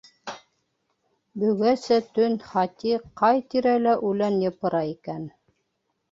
Бөгәсә 1.41 1.97
төн 2.15 2.37
Хати 2.45 2.95
ҡай 3.21 3.43
тирәлә 3.51 3.93
үлән 4.13 4.39
йыпыра 4.47 4.81
икән? 4.95 5.29